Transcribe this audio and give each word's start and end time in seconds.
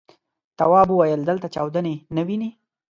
تواب 0.59 0.87
وويل: 0.91 1.21
دلته 1.29 1.47
چاودنې 1.55 1.95
نه 2.15 2.21
وینې. 2.27 2.49